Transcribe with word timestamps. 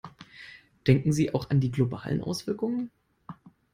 Denken 0.87 1.13
Sie 1.13 1.31
auch 1.35 1.51
an 1.51 1.59
die 1.59 1.69
globalen 1.69 2.21
Auswirkungen. 2.23 2.89